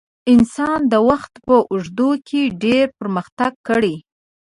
[0.33, 3.95] انسان د وخت په اوږدو کې ډېر پرمختګ کړی.